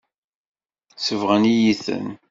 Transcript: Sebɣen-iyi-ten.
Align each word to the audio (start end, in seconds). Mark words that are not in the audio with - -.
Sebɣen-iyi-ten. 0.97 2.05